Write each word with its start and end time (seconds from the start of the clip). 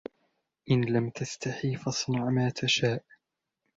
إن 0.71 0.81
لم 0.81 1.09
تستحي 1.09 1.75
فاصنع 1.75 2.29
ما 2.29 2.49
تشاء. 2.49 3.03